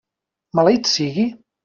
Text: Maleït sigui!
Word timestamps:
Maleït 0.59 0.89
sigui! 0.93 1.27